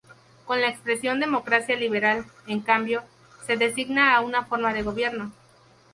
Con 0.47 0.61
la 0.61 0.67
expresión 0.69 1.19
democracia 1.19 1.75
liberal, 1.75 2.25
en 2.47 2.61
cambio, 2.61 3.03
se 3.45 3.55
designa 3.55 4.15
a 4.17 4.21
una 4.21 4.45
forma 4.45 4.73
de 4.73 4.81
gobierno. 4.81 5.31